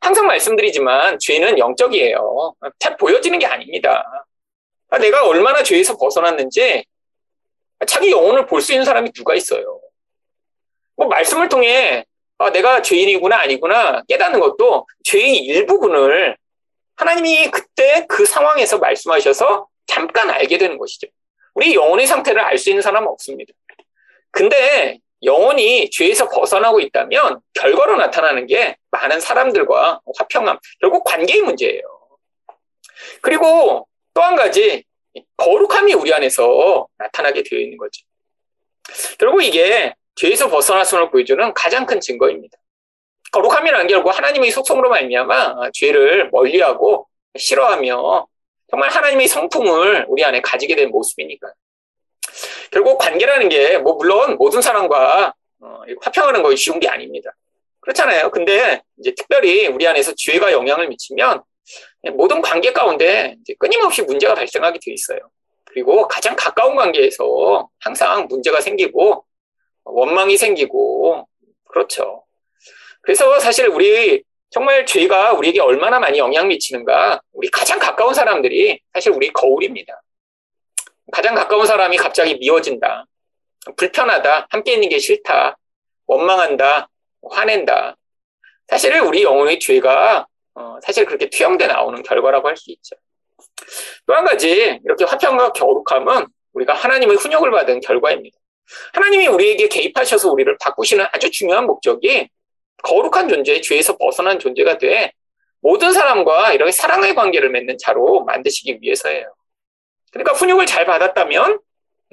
항상 0.00 0.26
말씀드리지만 0.26 1.18
죄는 1.20 1.58
영적이에요. 1.58 2.54
잘 2.78 2.96
보여지는 2.96 3.38
게 3.38 3.46
아닙니다. 3.46 4.04
내가 5.00 5.26
얼마나 5.26 5.62
죄에서 5.62 5.96
벗어났는지 5.96 6.84
자기 7.86 8.10
영혼을 8.10 8.46
볼 8.46 8.60
수 8.60 8.72
있는 8.72 8.84
사람이 8.84 9.12
누가 9.12 9.34
있어요. 9.34 9.80
뭐 10.96 11.06
말씀을 11.08 11.48
통해 11.48 12.04
아, 12.38 12.50
내가 12.50 12.82
죄인이구나 12.82 13.38
아니구나 13.40 14.02
깨닫는 14.08 14.40
것도 14.40 14.86
죄의 15.04 15.36
일부분을 15.38 16.36
하나님이 16.96 17.50
그때 17.50 18.06
그 18.08 18.26
상황에서 18.26 18.78
말씀하셔서 18.78 19.66
잠깐 19.86 20.30
알게 20.30 20.58
되는 20.58 20.76
것이죠. 20.78 21.08
우리 21.54 21.74
영혼의 21.74 22.06
상태를 22.06 22.40
알 22.40 22.58
수 22.58 22.70
있는 22.70 22.82
사람은 22.82 23.08
없습니다. 23.08 23.52
근데 24.30 24.98
영혼이 25.22 25.90
죄에서 25.90 26.28
벗어나고 26.28 26.80
있다면 26.80 27.40
결과로 27.54 27.96
나타나는 27.96 28.46
게 28.46 28.76
많은 28.90 29.20
사람들과 29.20 30.00
화평함, 30.18 30.58
결국 30.80 31.04
관계의 31.04 31.42
문제예요. 31.42 31.82
그리고 33.20 33.86
또 34.14 34.22
한 34.22 34.36
가지, 34.36 34.84
거룩함이 35.36 35.94
우리 35.94 36.12
안에서 36.12 36.86
나타나게 36.98 37.42
되어 37.42 37.58
있는 37.60 37.76
거죠. 37.78 38.04
결국 39.18 39.42
이게 39.42 39.94
죄에서 40.16 40.48
벗어났음을 40.48 41.10
보여주는 41.10 41.54
가장 41.54 41.86
큰 41.86 42.00
증거입니다. 42.00 42.58
거룩함이라는 43.32 43.86
게 43.86 43.94
결국 43.94 44.10
하나님의 44.10 44.50
속성으로 44.50 44.90
말미암아 44.90 45.70
죄를 45.72 46.30
멀리하고 46.30 47.06
싫어하며 47.38 48.26
정말 48.70 48.90
하나님의 48.90 49.28
성품을 49.28 50.06
우리 50.08 50.24
안에 50.24 50.40
가지게 50.40 50.74
된 50.76 50.90
모습이니까. 50.90 51.52
결국 52.70 52.98
관계라는 52.98 53.48
게 53.48 53.78
뭐 53.78 53.94
물론 53.94 54.36
모든 54.36 54.60
사람과 54.62 55.34
어, 55.60 55.80
화평하는 56.02 56.42
것이 56.42 56.56
쉬운 56.56 56.80
게 56.80 56.88
아닙니다. 56.88 57.30
그렇잖아요. 57.80 58.30
근데 58.30 58.82
이제 58.98 59.12
특별히 59.16 59.66
우리 59.66 59.86
안에서 59.86 60.12
죄가 60.16 60.52
영향을 60.52 60.88
미치면 60.88 61.42
모든 62.14 62.40
관계 62.42 62.72
가운데 62.72 63.36
끊임없이 63.58 64.02
문제가 64.02 64.34
발생하게 64.34 64.78
돼 64.84 64.92
있어요. 64.92 65.18
그리고 65.64 66.08
가장 66.08 66.34
가까운 66.36 66.76
관계에서 66.76 67.68
항상 67.78 68.26
문제가 68.26 68.60
생기고 68.60 69.24
원망이 69.84 70.36
생기고 70.36 71.28
그렇죠. 71.68 72.24
그래서 73.02 73.38
사실 73.40 73.68
우리 73.68 74.22
정말 74.50 74.84
죄가 74.84 75.32
우리에게 75.34 75.60
얼마나 75.60 76.00
많이 76.00 76.18
영향 76.18 76.48
미치는가 76.48 77.22
우리 77.32 77.48
가장 77.48 77.78
가까운 77.78 78.12
사람들이 78.14 78.80
사실 78.92 79.12
우리 79.12 79.32
거울입니다. 79.32 80.02
가장 81.12 81.34
가까운 81.34 81.66
사람이 81.66 81.96
갑자기 81.96 82.36
미워진다. 82.36 83.06
불편하다. 83.76 84.46
함께 84.50 84.74
있는 84.74 84.88
게 84.88 84.98
싫다. 84.98 85.56
원망한다. 86.06 86.88
화낸다. 87.30 87.96
사실 88.68 88.98
우리 89.00 89.22
영혼의 89.22 89.58
죄가 89.60 90.26
어, 90.54 90.78
사실 90.82 91.04
그렇게 91.04 91.28
투영돼 91.28 91.66
나오는 91.66 92.02
결과라고 92.02 92.48
할 92.48 92.56
수 92.56 92.70
있죠. 92.72 92.96
또 94.06 94.14
한 94.14 94.24
가지 94.24 94.80
이렇게 94.84 95.04
화평과 95.04 95.52
거룩함은 95.52 96.26
우리가 96.52 96.74
하나님의 96.74 97.16
훈육을 97.16 97.50
받은 97.50 97.80
결과입니다. 97.80 98.36
하나님이 98.94 99.26
우리에게 99.28 99.68
개입하셔서 99.68 100.30
우리를 100.30 100.56
바꾸시는 100.60 101.06
아주 101.12 101.30
중요한 101.30 101.66
목적이 101.66 102.28
거룩한 102.82 103.28
존재, 103.28 103.60
죄에서 103.60 103.96
벗어난 103.98 104.38
존재가 104.38 104.78
돼 104.78 105.12
모든 105.60 105.92
사람과 105.92 106.52
이렇게 106.52 106.72
사랑의 106.72 107.14
관계를 107.14 107.50
맺는 107.50 107.76
자로 107.78 108.24
만드시기 108.24 108.78
위해서예요. 108.80 109.32
그러니까 110.10 110.34
훈육을 110.34 110.66
잘 110.66 110.84
받았다면 110.86 111.60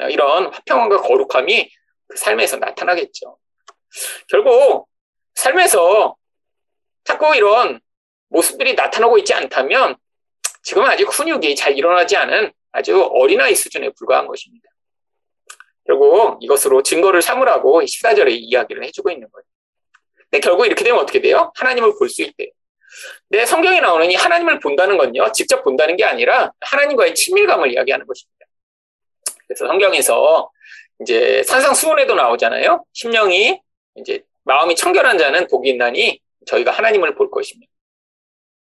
이런 0.09 0.53
화평함과 0.53 0.97
거룩함이 0.97 1.71
그 2.07 2.17
삶에서 2.17 2.57
나타나겠죠. 2.57 3.37
결국 4.29 4.87
삶에서 5.35 6.15
자꾸 7.03 7.35
이런 7.35 7.79
모습들이 8.29 8.73
나타나고 8.75 9.17
있지 9.19 9.33
않다면 9.33 9.95
지금 10.61 10.83
아직 10.83 11.07
훈육이 11.07 11.55
잘 11.55 11.77
일어나지 11.77 12.17
않은 12.17 12.51
아주 12.71 13.01
어린아이 13.01 13.55
수준에 13.55 13.89
불과한 13.97 14.27
것입니다. 14.27 14.69
결국 15.85 16.37
이것으로 16.41 16.83
증거를 16.83 17.21
삼으라고 17.21 17.81
14절에 17.81 18.31
이야기를 18.31 18.83
해주고 18.83 19.09
있는 19.09 19.29
거예요. 19.31 19.43
근데 20.29 20.39
결국 20.41 20.65
이렇게 20.65 20.83
되면 20.83 20.99
어떻게 20.99 21.21
돼요? 21.21 21.53
하나님을 21.55 21.93
볼 21.97 22.09
수 22.09 22.21
있대요. 22.23 22.49
내 23.29 23.45
성경에 23.45 23.79
나오는 23.79 24.09
이 24.09 24.15
하나님을 24.15 24.59
본다는 24.59 24.97
건요, 24.97 25.31
직접 25.33 25.63
본다는 25.63 25.95
게 25.97 26.03
아니라 26.03 26.51
하나님과의 26.61 27.15
친밀감을 27.15 27.73
이야기하는 27.73 28.05
것입니다. 28.05 28.45
그래서 29.47 29.67
성경에서 29.67 30.49
이제 31.01 31.43
산상수훈에도 31.43 32.15
나오잖아요. 32.15 32.83
심령이 32.93 33.59
이제 33.95 34.23
마음이 34.43 34.75
청결한 34.75 35.17
자는 35.17 35.47
복이 35.47 35.69
있나니 35.69 36.19
저희가 36.45 36.71
하나님을 36.71 37.15
볼 37.15 37.29
것입니다. 37.29 37.71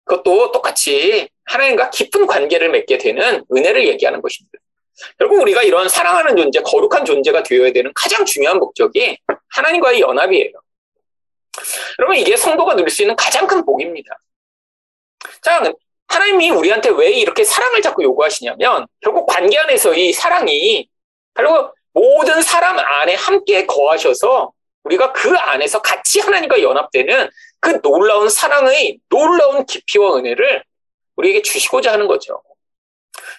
그것도 0.04 0.52
똑같이 0.52 1.28
하나님과 1.44 1.90
깊은 1.90 2.26
관계를 2.26 2.70
맺게 2.70 2.98
되는 2.98 3.44
은혜를 3.54 3.86
얘기하는 3.88 4.20
것입니다. 4.20 4.58
결국 5.18 5.40
우리가 5.40 5.62
이런 5.62 5.88
사랑하는 5.88 6.36
존재, 6.36 6.60
거룩한 6.60 7.04
존재가 7.04 7.42
되어야 7.42 7.72
되는 7.72 7.90
가장 7.94 8.24
중요한 8.24 8.58
목적이 8.58 9.18
하나님과의 9.48 10.00
연합이에요. 10.00 10.52
여러분, 11.98 12.16
이게 12.16 12.36
성도가 12.36 12.74
누릴 12.74 12.90
수 12.90 13.02
있는 13.02 13.16
가장 13.16 13.46
큰 13.46 13.64
복입니다. 13.64 14.16
자, 15.42 15.62
하나님이 16.08 16.50
우리한테 16.50 16.90
왜 16.90 17.10
이렇게 17.10 17.44
사랑을 17.44 17.82
자꾸 17.82 18.02
요구하시냐면, 18.02 18.86
결국 19.00 19.26
관계 19.26 19.58
안에서 19.58 19.94
이 19.94 20.12
사랑이, 20.12 20.88
바로 21.34 21.72
모든 21.92 22.42
사람 22.42 22.78
안에 22.78 23.14
함께 23.14 23.66
거하셔서 23.66 24.52
우리가 24.84 25.12
그 25.12 25.34
안에서 25.36 25.80
같이 25.80 26.20
하나님과 26.20 26.62
연합되는 26.62 27.30
그 27.60 27.80
놀라운 27.82 28.28
사랑의 28.28 28.98
놀라운 29.08 29.64
깊이와 29.64 30.16
은혜를 30.16 30.64
우리에게 31.16 31.42
주시고자 31.42 31.92
하는 31.92 32.08
거죠. 32.08 32.42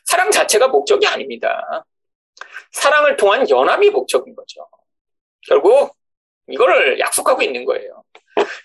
사랑 0.06 0.32
자체가 0.32 0.68
목적이 0.68 1.08
아닙니다. 1.08 1.86
사랑을 2.72 3.18
통한 3.18 3.50
연합이 3.50 3.90
목적인 3.90 4.36
거죠. 4.36 4.68
결국 5.48 5.96
이거를 6.48 7.00
약속하고 7.00 7.42
있는 7.42 7.66
거예요. 7.66 8.04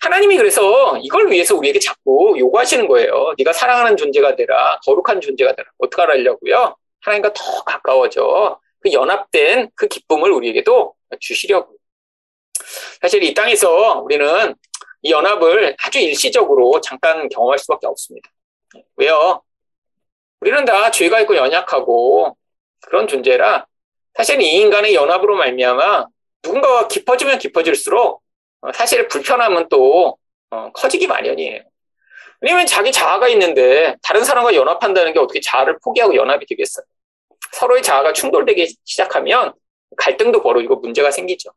하나님이 0.00 0.37
그래서 0.37 0.97
이걸 0.99 1.30
위해서 1.30 1.54
우리에게 1.54 1.78
자꾸 1.78 2.35
요구하시는 2.38 2.88
거예요. 2.88 3.35
네가 3.38 3.52
사랑하는 3.52 3.97
존재가 3.97 4.37
되라, 4.37 4.80
거룩한 4.85 5.20
존재가 5.20 5.54
되라. 5.54 5.68
어떻게 5.78 6.02
하려고요? 6.02 6.76
하나님과 7.00 7.32
더 7.32 7.64
가까워져. 7.64 8.61
그 8.80 8.92
연합된 8.92 9.70
그 9.75 9.87
기쁨을 9.87 10.30
우리에게도 10.30 10.94
주시려고. 11.20 11.75
사실 13.00 13.23
이 13.23 13.35
땅에서 13.35 14.00
우리는 14.00 14.54
이 15.02 15.12
연합을 15.12 15.76
아주 15.82 15.99
일시적으로 15.99 16.80
잠깐 16.80 17.28
경험할 17.28 17.58
수밖에 17.58 17.87
없습니다. 17.87 18.30
왜요? 18.97 19.42
우리는 20.40 20.64
다 20.64 20.90
죄가 20.90 21.20
있고 21.20 21.37
연약하고 21.37 22.37
그런 22.82 23.06
존재라 23.08 23.66
사실 24.14 24.40
이 24.40 24.56
인간의 24.61 24.94
연합으로 24.94 25.37
말미암아 25.37 26.06
누군가가 26.42 26.88
깊어지면 26.88 27.38
깊어질수록 27.38 28.23
사실 28.75 29.09
불편함은 29.09 29.68
또 29.68 30.18
어, 30.50 30.73
커지기 30.73 31.07
마련이에요. 31.07 31.62
왜냐면 32.40 32.66
자기 32.66 32.92
자아가 32.92 33.28
있는데 33.28 33.97
다른 34.02 34.25
사람과 34.25 34.54
연합한다는 34.54 35.12
게 35.12 35.18
어떻게 35.18 35.40
자아를 35.40 35.78
포기하고 35.83 36.14
연합이 36.14 36.47
되겠어요? 36.47 36.85
서로의 37.52 37.83
자아가 37.83 38.12
충돌되기 38.12 38.76
시작하면 38.85 39.52
갈등도 39.97 40.42
벌어지고 40.42 40.76
문제가 40.76 41.11
생기죠. 41.11 41.50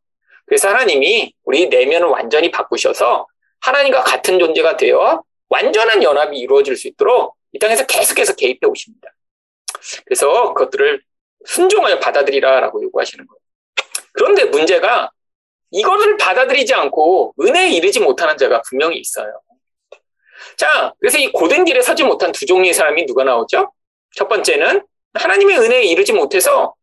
그래서 0.45 0.69
하나님이 0.69 1.33
우리 1.43 1.67
내면을 1.67 2.07
완전히 2.07 2.49
바꾸셔서 2.49 3.27
하나님과 3.61 4.03
같은 4.03 4.39
존재가 4.39 4.77
되어 4.77 5.23
완전한 5.49 6.01
연합이 6.01 6.39
이루어질 6.39 6.75
수 6.75 6.87
있도록 6.87 7.35
이 7.51 7.59
땅에서 7.59 7.85
계속해서 7.85 8.35
개입해 8.35 8.59
오십니다. 8.65 9.09
그래서 10.05 10.53
그것들을 10.53 11.03
순종하여 11.45 11.99
받아들이라라고 11.99 12.83
요구하시는 12.83 13.25
거예요. 13.27 13.40
그런데 14.13 14.45
문제가 14.45 15.11
이것을 15.71 16.17
받아들이지 16.17 16.73
않고 16.73 17.33
은혜에 17.39 17.69
이르지 17.71 17.99
못하는 17.99 18.37
자가 18.37 18.61
분명히 18.63 18.97
있어요. 18.97 19.41
자, 20.57 20.93
그래서 20.99 21.17
이 21.17 21.31
고된 21.31 21.65
길에 21.65 21.81
서지 21.81 22.03
못한 22.03 22.31
두 22.31 22.45
종류의 22.45 22.73
사람이 22.73 23.05
누가 23.05 23.23
나오죠? 23.23 23.71
첫 24.15 24.27
번째는 24.27 24.85
하나님의 25.13 25.57
은혜에 25.59 25.83
이르지 25.83 26.13
못해서 26.13 26.75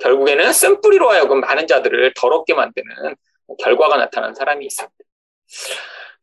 결국에는 0.00 0.52
쓴뿌리로 0.52 1.10
하여금 1.10 1.40
많은 1.40 1.66
자들을 1.66 2.12
더럽게 2.16 2.54
만드는 2.54 3.16
결과가 3.58 3.96
나타난 3.96 4.34
사람이 4.34 4.66
있습니다. 4.66 4.94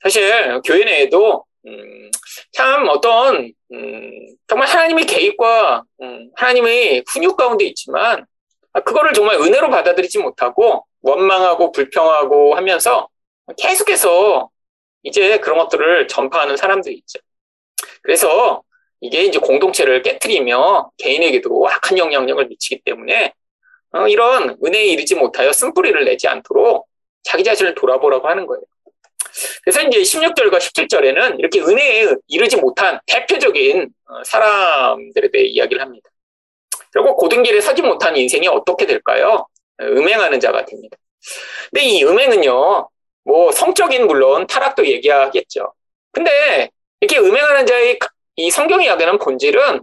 사실 0.03 0.61
교회 0.65 0.83
내에도 0.83 1.45
음, 1.67 2.09
참 2.51 2.87
어떤 2.89 3.53
음, 3.71 4.27
정말 4.47 4.67
하나님의 4.67 5.05
개입과 5.05 5.83
음, 6.01 6.31
하나님의 6.35 7.03
훈육 7.07 7.37
가운데 7.37 7.65
있지만 7.65 8.25
그거를 8.73 9.13
정말 9.13 9.37
은혜로 9.37 9.69
받아들이지 9.69 10.19
못하고 10.19 10.85
원망하고 11.01 11.71
불평하고 11.71 12.55
하면서 12.55 13.09
계속해서 13.57 14.49
이제 15.03 15.39
그런 15.39 15.57
것들을 15.57 16.07
전파하는 16.07 16.57
사람들이 16.57 16.95
있죠. 16.95 17.19
그래서 18.01 18.61
이게 19.01 19.23
이제 19.23 19.39
공동체를 19.39 20.03
깨뜨리며 20.03 20.91
개인에게도 20.97 21.67
악한 21.67 21.97
영향력을 21.97 22.47
미치기 22.47 22.81
때문에 22.85 23.33
어, 23.93 24.07
이런 24.07 24.57
은혜에 24.63 24.85
이르지 24.85 25.15
못하여 25.15 25.51
쓴뿌리를 25.51 26.05
내지 26.05 26.27
않도록 26.27 26.87
자기 27.23 27.43
자신을 27.43 27.75
돌아보라고 27.75 28.27
하는 28.27 28.45
거예요. 28.45 28.61
그래서 29.63 29.81
이제 29.81 29.99
16절과 29.99 30.57
17절에는 30.57 31.39
이렇게 31.39 31.61
은혜에 31.61 32.15
이르지 32.27 32.57
못한 32.57 32.99
대표적인 33.07 33.89
어, 34.05 34.23
사람들에 34.23 35.31
대해 35.31 35.45
이야기를 35.45 35.81
합니다. 35.81 36.09
결국 36.93 37.17
고등길에 37.17 37.61
서지 37.61 37.81
못한 37.81 38.15
인생이 38.15 38.47
어떻게 38.47 38.85
될까요? 38.85 39.47
음행하는 39.79 40.39
자가 40.39 40.65
됩니다. 40.65 40.97
근데 41.71 41.85
이 41.85 42.03
음행은요, 42.03 42.89
뭐 43.23 43.51
성적인 43.51 44.07
물론 44.07 44.47
타락도 44.47 44.85
얘기하겠죠. 44.85 45.73
근데 46.11 46.69
이렇게 46.99 47.19
음행하는 47.19 47.65
자의 47.65 47.97
이 48.35 48.51
성경 48.51 48.81
이야기는 48.81 49.19
본질은 49.19 49.81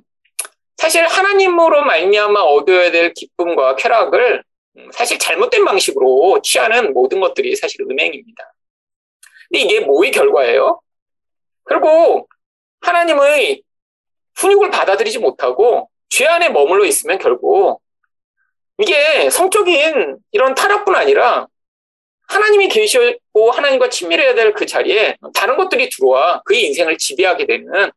사실 0.77 1.07
하나님으로 1.07 1.85
말미암아 1.85 2.41
얻어야 2.41 2.91
될 2.91 3.13
기쁨과 3.13 3.77
쾌락을 3.77 4.45
사실 4.93 5.19
잘못된 5.19 5.65
방식으로 5.65 6.41
취하는 6.43 6.93
모든 6.93 7.21
것들이 7.21 7.57
사실 7.57 7.83
음행입니다. 7.83 8.53
근데 9.49 9.61
이게 9.61 9.81
뭐의 9.81 10.13
결과예요? 10.13 10.81
결국 11.69 12.29
하나님의 12.81 13.63
훈육을 14.37 14.71
받아들이지 14.71 15.19
못하고 15.19 15.91
죄 16.09 16.27
안에 16.27 16.49
머물러 16.51 16.85
있으면 16.85 17.19
결국 17.19 17.81
이게 18.79 19.29
성적인 19.31 20.19
이런 20.33 20.55
타락뿐 20.55 20.95
아니라 20.95 21.47
하나님이 22.29 22.69
계시고 22.69 23.51
하나님과 23.53 23.89
친밀해야 23.89 24.35
될 24.35 24.53
그 24.53 24.67
자리에 24.67 25.17
다른 25.35 25.57
것들이 25.57 25.89
들어와 25.91 26.43
그의 26.45 26.65
인생을 26.67 26.99
지배하게 26.99 27.47
되는 27.47 27.91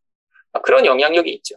그런 0.63 0.85
영향력이 0.85 1.29
있죠. 1.31 1.55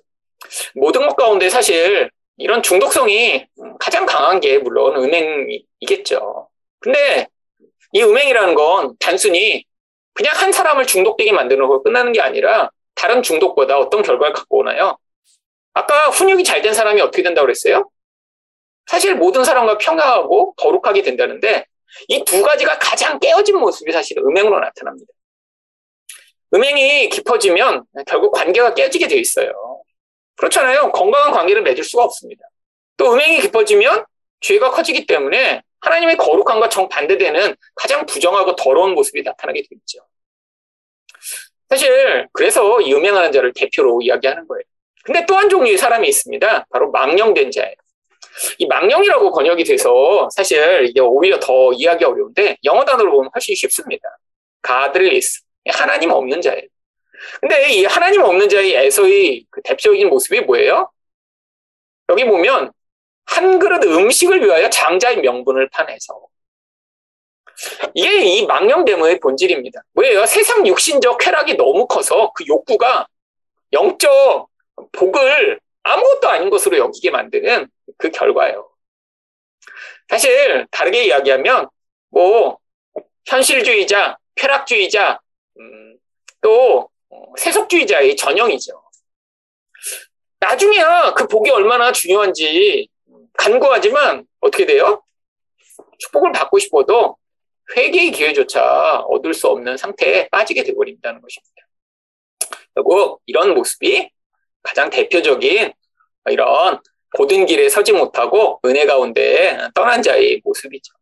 모든 0.75 1.07
것 1.07 1.17
가운데 1.17 1.49
사실 1.49 2.11
이런 2.37 2.63
중독성이 2.63 3.47
가장 3.79 4.07
강한 4.07 4.41
게 4.41 4.59
물론 4.59 4.97
음행이겠죠. 4.97 6.49
근데 6.81 7.29
이 7.93 8.03
음행이라는 8.03 8.55
건 8.55 8.95
단순히 8.99 9.65
그냥 10.13 10.35
한 10.37 10.53
사람을 10.53 10.87
중독되게 10.87 11.33
만드는 11.33 11.67
거 11.67 11.83
끝나는 11.83 12.13
게 12.13 12.21
아니라 12.21 12.71
다른 12.95 13.23
중독보다 13.23 13.79
어떤 13.79 14.03
결과를 14.03 14.35
갖고 14.35 14.59
오나요? 14.59 14.99
아까 15.75 16.09
훈육이 16.11 16.45
잘 16.45 16.63
된 16.63 16.73
사람이 16.75 17.01
어떻게 17.01 17.23
된다고 17.23 17.45
그랬어요? 17.47 17.91
사실 18.87 19.15
모든 19.17 19.45
사람과 19.45 19.79
평화하고 19.79 20.55
거룩하게 20.55 21.03
된다는데 21.03 21.67
이 22.09 22.25
두 22.25 22.43
가지가 22.43 22.79
가장 22.79 23.19
깨어진 23.19 23.57
모습이 23.59 23.93
사실 23.93 24.19
음행으로 24.19 24.61
나타납니다. 24.61 25.13
음행이 26.53 27.09
깊어지면 27.09 27.85
결국 28.07 28.33
관계가 28.33 28.75
깨지게 28.75 29.09
되어 29.09 29.19
있어요. 29.19 29.83
그렇잖아요. 30.37 30.93
건강한 30.93 31.33
관계를 31.33 31.63
맺을 31.63 31.83
수가 31.85 32.05
없습니다. 32.05 32.43
또 32.97 33.13
음행이 33.13 33.41
깊어지면 33.41 34.05
죄가 34.41 34.71
커지기 34.71 35.07
때문에 35.07 35.63
하나님의 35.81 36.17
거룩함과 36.17 36.69
정반대되는 36.69 37.57
가장 37.75 38.07
부정하고 38.07 38.57
더러운 38.57 38.95
모습이 38.95 39.23
나타나게 39.23 39.63
되죠. 39.63 40.07
사실 41.69 42.29
그래서 42.33 42.81
이 42.81 42.93
음행하는 42.95 43.33
자를 43.33 43.53
대표로 43.53 44.01
이야기하는 44.03 44.47
거예요. 44.47 44.63
근데 45.05 45.25
또 45.27 45.37
한 45.37 45.49
종류의 45.49 45.77
사람이 45.77 46.09
있습니다. 46.09 46.67
바로 46.71 46.91
망령된 46.91 47.51
자예요. 47.51 47.75
이 48.59 48.67
망령이라고 48.67 49.33
번역이 49.33 49.65
돼서 49.65 50.29
사실 50.35 50.87
이게 50.89 51.01
오히려 51.01 51.39
더 51.39 51.73
이해하기 51.73 52.05
어려운데 52.05 52.57
영어 52.65 52.85
단어로 52.85 53.11
보면 53.13 53.31
훨씬 53.35 53.55
쉽습니다. 53.55 54.09
가드리스 54.63 55.43
하나님 55.69 56.11
없는 56.11 56.41
자예요. 56.41 56.63
근데 57.41 57.71
이 57.71 57.85
하나님 57.85 58.23
없는 58.23 58.49
자의 58.49 58.75
에서의 58.75 59.47
그 59.51 59.63
대표적인 59.63 60.09
모습이 60.09 60.41
뭐예요? 60.43 60.91
여기 62.11 62.25
보면 62.25 62.73
한 63.27 63.59
그릇 63.59 63.85
음식을 63.85 64.43
위하여 64.43 64.69
장자의 64.69 65.19
명분을 65.19 65.69
파내서 65.71 66.21
이게 67.95 68.25
이 68.25 68.47
망령됨의 68.47 69.21
본질입니다. 69.21 69.83
뭐예요? 69.93 70.27
세상 70.27 70.67
육신적 70.67 71.19
쾌락이 71.19 71.55
너무 71.57 71.87
커서 71.87 72.33
그 72.35 72.45
욕구가 72.47 73.07
영적 73.73 74.49
복을 74.93 75.61
아무것도 75.83 76.29
아닌 76.29 76.51
것으로 76.51 76.79
여기게 76.79 77.11
만드는 77.11 77.69
그 77.99 78.11
결과예요. 78.11 78.71
사실 80.09 80.67
다르게 80.71 81.05
이야기하면 81.05 81.69
뭐 82.11 82.59
현실주의자, 83.27 84.19
쾌락주의자, 84.35 85.21
음, 85.59 85.99
또 86.41 86.89
세속주의자의 87.39 88.17
전형이죠. 88.17 88.83
나중에야 90.41 91.15
그 91.15 91.27
복이 91.27 91.51
얼마나 91.51 91.91
중요한지 91.93 92.89
간구하지만 93.35 94.27
어떻게 94.41 94.67
돼요? 94.67 95.03
축복을 95.99 96.33
받고 96.33 96.59
싶어도 96.59 97.17
회개의 97.77 98.13
기회조차 98.13 99.01
얻을 99.09 99.33
수 99.33 99.49
없는 99.49 99.77
상태에 99.77 100.29
빠지게 100.29 100.65
되어버린다는 100.65 101.21
것입니다. 101.21 101.55
그리고 102.75 103.21
이런 103.27 103.55
모습이 103.55 104.11
가장 104.65 104.91
대표적인 104.91 105.73
이런 106.31 106.81
고든 107.17 107.47
길에 107.47 107.69
서지 107.69 107.93
못하고 107.93 108.61
은혜 108.65 108.87
가운데 108.87 109.57
떠난 109.75 110.03
자의 110.03 110.41
모습이죠. 110.45 110.93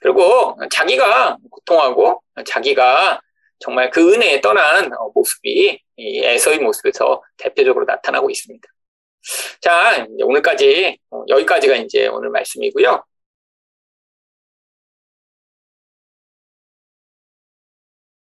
그리고 0.00 0.58
자기가 0.72 1.38
고통하고 1.50 2.22
자기가 2.44 3.20
정말 3.60 3.90
그 3.90 4.12
은혜에 4.12 4.40
떠난 4.40 4.90
모습이 5.14 5.80
에서의 5.96 6.58
모습에서 6.58 7.22
대표적으로 7.36 7.84
나타나고 7.84 8.28
있습니다. 8.28 8.68
자, 9.60 10.06
오늘까지, 10.22 10.98
어, 11.10 11.24
여기까지가 11.28 11.76
이제 11.76 12.08
오늘 12.08 12.28
말씀이고요. 12.30 13.02